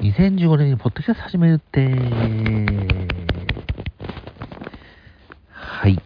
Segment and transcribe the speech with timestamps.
[0.00, 1.86] 2015年にポッドキャスト始めるって、
[5.50, 5.98] はい。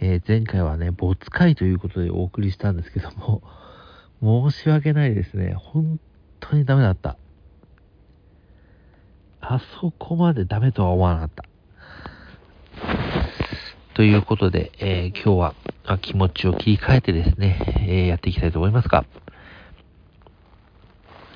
[0.00, 5.54] えー前回はね、没回ということでお送りしたんですけども、申し訳ないですね。
[5.54, 6.00] 本
[6.40, 7.16] 当にダメだった。
[9.40, 11.44] あそこまでダメとは思わなかった。
[13.94, 15.54] ということで、えー今日
[15.86, 19.04] は気持ちを切り替えてですね、えーやっていきたいと思いますが、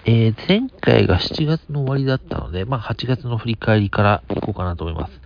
[0.09, 5.21] えー前回が7月の終わりだったので、まあ8月の振り返りからいこうかなと思います。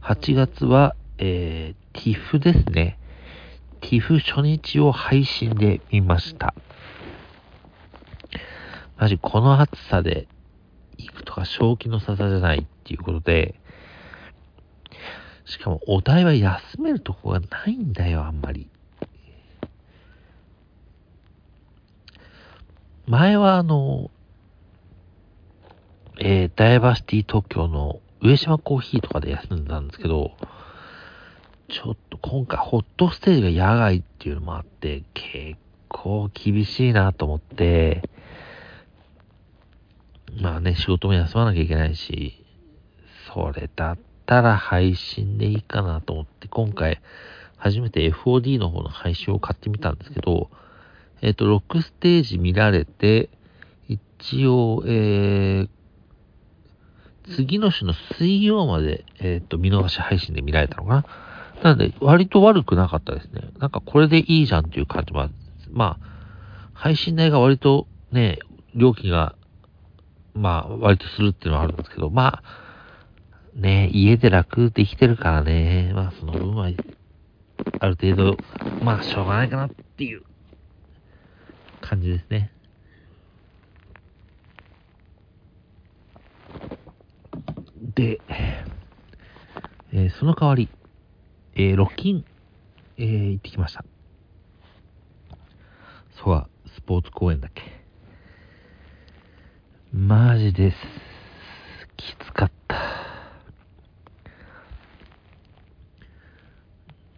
[0.00, 3.00] 8月は、えー、TIFF ですね。
[3.80, 6.54] TIFF 初日を配信で見ました。
[8.96, 10.28] マジこの暑さで
[10.98, 13.56] 行くとか正気の沙汰じゃないっていうことで、
[15.46, 18.68] しかもお題は休めるとこがないんだよ、あんまり。
[23.06, 24.10] 前はあの、
[26.20, 30.36] えー、ダイバーシティ東京の上島コーヒーとかで休んだんですけど、
[31.68, 35.58] ちょっと今回ホットステージが野外っていうのもあって、結
[35.88, 38.08] 構厳しいなと思って、
[40.40, 42.44] まあね、仕事も休まなきゃいけないし、
[43.34, 47.00] それだったら配信でいいかなと思って、今回
[47.56, 50.50] 初めて FOD の方の配信を買ってみたんですけど、
[51.22, 53.30] えっ、と、6ステージ見られて、
[53.88, 55.68] 一応、えー、
[57.36, 61.04] 次の週の水曜まで、えっ、と、見逃し配信で見られたのかな。
[61.62, 63.50] なので、割と悪くなかったですね。
[63.58, 65.30] なんかこれでいいじゃんっていう感じもあ
[65.70, 68.40] まあ、配信代が割とね、
[68.74, 69.36] 料金が、
[70.34, 72.42] まあ、割とするっていうのはあるんですけど、まあ、
[73.54, 76.68] ね、家で楽できてるからね、まあ、その分は、
[77.78, 78.36] ある程度、
[78.82, 80.22] まあ、しょうがないかなっていう
[81.82, 82.50] 感じですね。
[87.94, 90.70] で、えーその代わり、
[91.54, 92.24] えー、ロッキン、
[92.96, 93.84] えー行ってきました。
[96.22, 97.62] そうは、スポーツ公園だっけ。
[99.92, 100.76] マジです。
[101.98, 102.76] きつかった。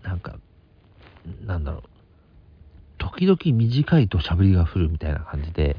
[0.03, 0.39] なんか、
[1.47, 1.83] なんだろう。
[3.27, 5.77] 時々短い土砂降りが降るみたいな感じで、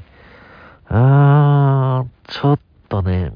[0.88, 3.32] あー、ちょっとね、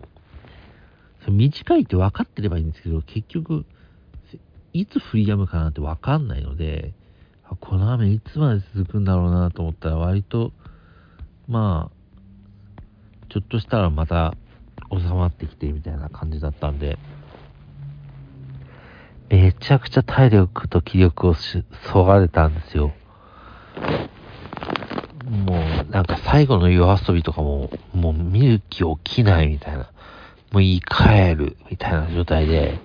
[1.28, 3.64] 短いって分かってればいいんですけど、結局、
[4.72, 6.92] いつ降り止むかなって分かんないので、
[7.60, 10.52] この雨いつまで続くんだろうなと思ったら割と、
[11.48, 12.82] まあ、
[13.28, 14.34] ちょっとしたらまた
[14.90, 16.98] 収まってきてみたいな感じだったんで、
[19.28, 22.92] めちゃくちゃ体力と気力をそがれたんですよ。
[25.30, 29.90] もう、なんか最後の夜遊びとかも、もう見る気起きないみたいな。
[30.52, 32.80] もう言い帰るみたいな状態で、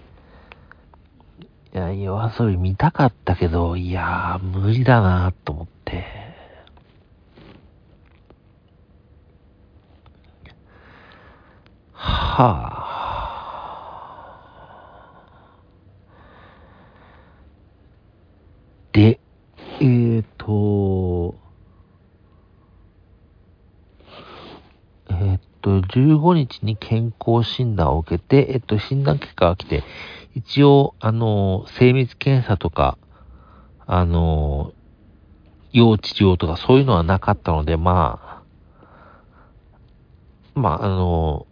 [1.73, 6.05] いや、夜遊び見たかったけど、いやー、無理だなと思って。
[11.91, 18.95] はぁ。
[18.95, 19.19] で、
[19.81, 21.35] えーと、
[25.09, 29.83] えーっと、15日に健康診断を受けて、えっと、診断結果が来て、
[30.35, 32.97] 一応、あの、精密検査とか、
[33.87, 34.73] あの、
[35.71, 38.43] 要治療とかそういうのはなかったので、ま
[40.55, 41.47] あ、まあ、あの、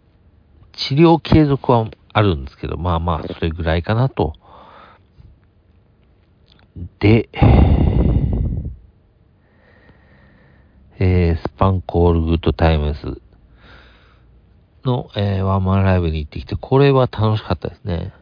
[0.72, 4.34] 治療継続はあるんですけど、まあまあ、それぐらいかなと。
[6.98, 7.28] で、
[10.98, 13.22] えー、スパンコールグッドタイムズ
[14.84, 18.12] の、えーワンマンライブに行ってきて、これは楽しかったですね。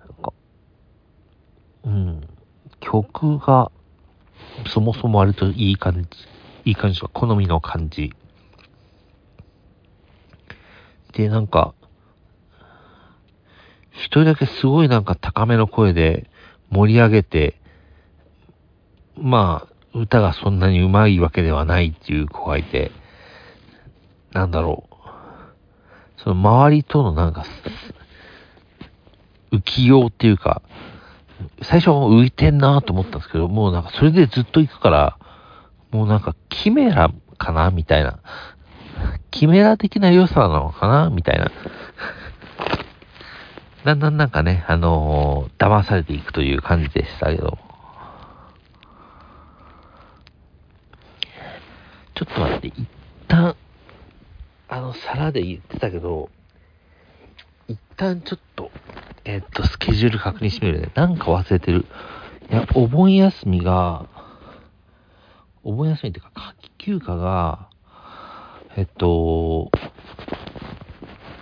[0.00, 0.32] なんか
[1.84, 2.28] うん、
[2.80, 3.70] 曲が、
[4.68, 6.08] そもそも割といい感じ、
[6.64, 8.12] いい感じとか、好みの感じ。
[11.12, 11.74] で、なんか、
[13.92, 16.28] 一人だけすごいなんか高めの声で
[16.70, 17.60] 盛り上げて、
[19.16, 22.90] まあ、歌がそんなに上手いわけではないっていう子がいて、
[24.32, 24.94] なんだろう。
[26.22, 27.44] その周りとのなんか、
[29.52, 30.62] 浮きようっていうか、
[31.62, 35.18] 最初は浮いてんなと思ったんですけど、もうなんかそれでずっと行くから、
[35.90, 38.18] もうなんかキメラかなみたいな。
[39.30, 41.50] キメラ的な良さなのかなみたいな。
[43.84, 47.58] だんだんなんかね、あのー騙されていくという感じでしたけど。
[52.14, 52.86] ちょっと待って、一
[53.26, 53.56] 旦、
[54.68, 56.30] あの、皿で言ってたけど、
[57.66, 58.70] 一旦ちょっと、
[59.24, 60.90] え、っと、スケジュール確認してみるね。
[60.94, 61.86] なんか忘れてる。
[62.50, 64.06] いや、お盆休みが、
[65.64, 67.68] お盆休みっていうか、夏季休暇が、
[68.76, 69.70] えっと、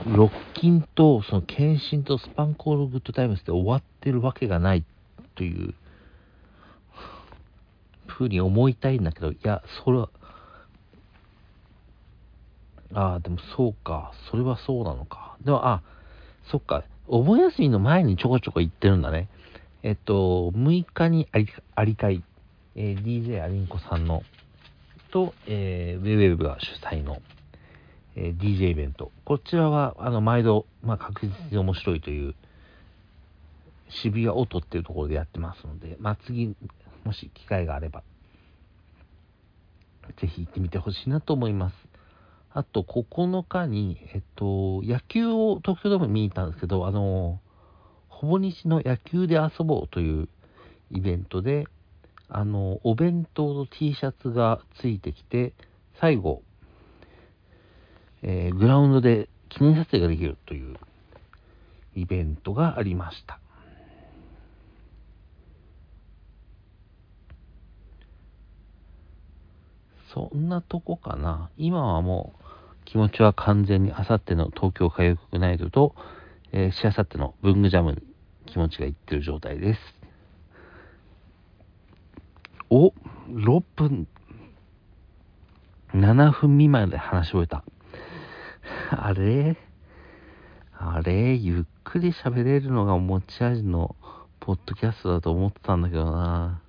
[0.07, 4.85] ロッキンと、その、検診とスパンコールグッドタイムスで終わってるわけがない
[5.35, 5.75] という、
[8.07, 10.09] ふうに思いたいんだけど、いや、それは、
[12.95, 14.13] ああ、でもそうか。
[14.31, 15.37] それはそうなのか。
[15.45, 15.83] でも、あ、
[16.51, 16.85] そっか。
[17.07, 19.29] お盆休みの前にちょこちょこ行ってるんだね。
[19.83, 22.23] えっと、6日にあり、ありかい、
[22.77, 24.23] えー、DJ アリンコさんの、
[25.11, 27.21] と、えー、ウェブウェブが主催の、
[28.15, 29.11] えー、DJ イベント。
[29.25, 32.35] こちらは、あの、毎度、まあ、確実に面白いという、
[33.89, 36.55] 渋谷音っていうところでやってますので、まあ、次、
[37.05, 38.03] もし機会があれば、
[40.21, 41.92] ぜひ行ってみてほしいなと思います。
[42.55, 47.41] あと、9日に、えっと、野球を東京ドーム見に行ったんですけど、あの、
[48.09, 50.29] ほぼ日の野球で遊ぼうという
[50.91, 51.67] イベントで、
[52.29, 55.55] あの、お弁当の T シャツがついてきて、
[55.99, 56.43] 最後、
[58.23, 60.77] えー、グラウンドで記念撮影ができるという
[61.95, 63.41] イベントがありました。
[70.13, 71.51] そんなとこかな。
[71.57, 72.45] 今はもう
[72.85, 75.95] 気持ちは完全にあさっての東京火力ナイトと、
[76.53, 78.03] えー、しあさっての文具ジャムに
[78.47, 79.81] 気持ちがいってる状態です。
[82.71, 82.95] お、
[83.29, 84.09] 6分、
[85.95, 87.65] 7分未満で話し終えた。
[88.91, 89.59] あれ？
[90.79, 91.35] あれ？
[91.35, 93.95] ゆっくり喋れるのが持ち味の
[94.41, 96.62] ポッドキャストだと思ってたんだけどな。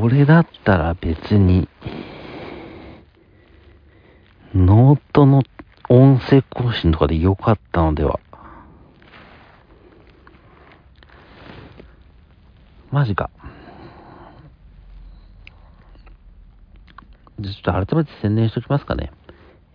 [0.00, 1.68] これだったら別に、
[4.52, 5.44] ノートの
[5.88, 8.18] 音声更新とかで良かったのでは。
[12.90, 13.30] マジか。
[17.38, 19.12] じゃちょっと改めて宣伝しておきますかね。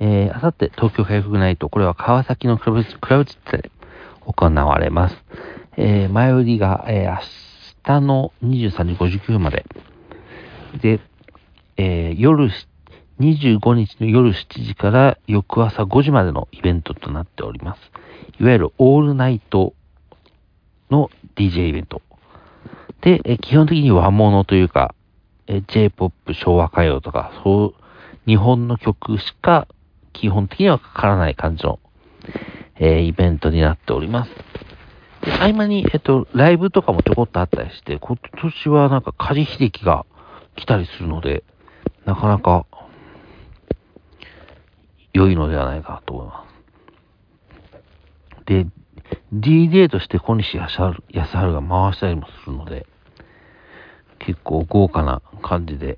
[0.02, 3.72] えー、あさって東京回復ナイト、これは川崎のクラブクラブチッタで
[4.26, 5.16] 行われます。
[5.78, 7.20] えー、前売りが、えー、明
[7.84, 9.66] 日の23時59分まで。
[10.78, 11.00] で、
[11.78, 12.50] えー、夜、
[13.20, 17.80] 25日の夜7時から翌朝5時までのイベントとなっております。
[18.40, 19.74] いわゆるオールナイト
[20.90, 22.02] の DJ イベント。
[23.02, 24.94] で、え基本的に和物というか、
[25.48, 27.74] え J-POP、昭和歌謡とか、そう、
[28.26, 29.68] 日本の曲しか
[30.14, 31.80] 基本的にはかからない感じの、
[32.76, 34.32] えー、イベントになっております。
[35.24, 40.06] で、合間に、えっと、ライブとかもちょこっとあったりして、今年はなんか、梶秀樹が
[40.60, 41.44] 来たりするので、
[42.06, 42.68] なかなか
[45.14, 46.50] 良いのではないかと思います。
[48.46, 48.68] で、
[49.34, 51.02] DJ として小西康晴
[51.52, 52.86] が回したりもするので、
[54.20, 55.98] 結構豪華な感じで、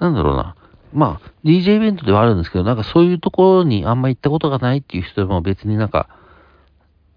[0.00, 0.56] なんだろうな。
[0.92, 6.08] まあ、DJ イベントではあるんですけど、なんかそういうところにあんま行ったことがないっていう人でも別になんか、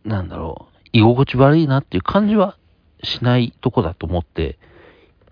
[0.04, 2.58] なんだろう、居心地悪いなっていう感じは
[3.04, 4.58] しないとこだと思って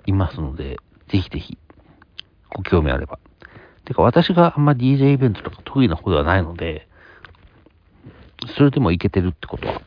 [0.05, 0.77] いますので、
[1.09, 1.57] ぜひぜひ、
[2.55, 3.19] ご興味あれば。
[3.85, 6.87] てか、私があんま DJ イベントとか得意な方ではないので、
[8.55, 9.81] それでもいけてるってことは、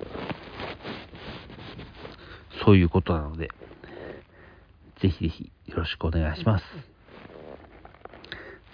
[2.65, 3.51] そういうことなので、
[5.01, 6.65] ぜひぜひよろしくお願いします。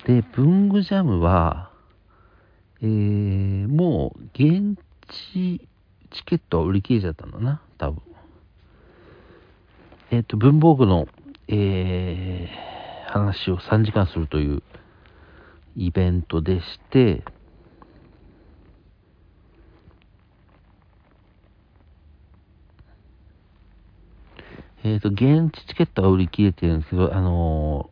[0.07, 1.71] で、文具ジャムは、
[2.81, 5.69] えー、もう現地
[6.11, 8.03] チケットは売り切れちゃったんだな、多分。
[10.11, 11.07] えっ、ー、と、文房具の、
[11.49, 14.63] えー、話を3時間するという
[15.77, 17.23] イベントでして、
[24.83, 27.91] えっ、ー、と、現地チケットは売り切れてるんですけど、あの、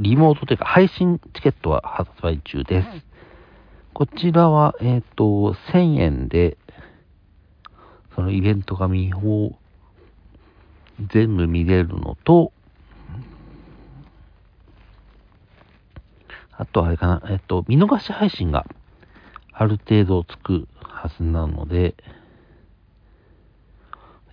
[0.00, 2.88] リモートというか配信チケットは発売中です。
[3.94, 6.58] こちらは、えっ、と、1000円で、
[8.16, 9.56] そのイベントが見放
[11.00, 12.52] 全部見れるのと、
[16.52, 18.64] あとあれかな、えっと、見逃し配信が
[19.52, 21.94] ある程度つくはずなので、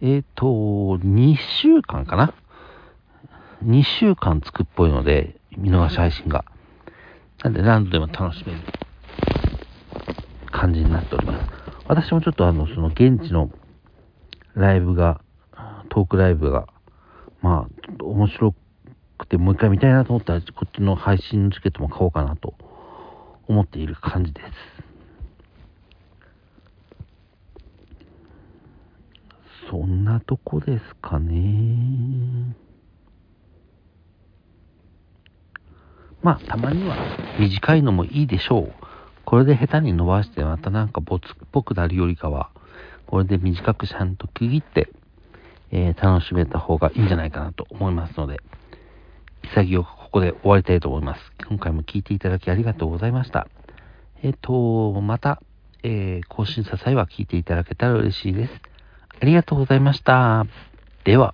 [0.02, 2.34] えっ、と、2週間かな
[3.64, 6.44] ?2 週間つくっぽいので、見逃し配信が。
[7.42, 8.60] なんで何度でも楽しめる
[10.52, 11.50] 感じになっております。
[11.88, 13.50] 私もちょっとあの、その現地の
[14.56, 15.22] ライブが、
[15.94, 16.68] トークライブが、
[17.44, 18.56] まあ、面白
[19.20, 22.56] くてもう一回見たいなと思ったら、こっちの配信のチケットも買おうかなと
[23.48, 24.48] 思っている感じです。
[29.70, 32.56] そんなとこですかね。
[36.24, 36.96] まあ、たまには
[37.40, 38.74] 短いのもいいでしょう。
[39.26, 42.50] これで下手に伸ばしてまたなんかボツっぽくなるよりかは、
[43.06, 44.90] これで短くちゃんと区切って、
[45.76, 48.40] えー、楽しめた方がいいんじゃないかなと思いますので、
[49.42, 51.20] 潔くここで終わりたいと思います。
[51.50, 53.48] 今回も聞いていただきありがとうございました。
[54.22, 55.42] えっ、ー、と、また、
[55.82, 58.54] えー、更新した際は聞いていただけたら嬉しいです。
[59.20, 60.46] ありがとうございました。
[61.06, 61.34] では。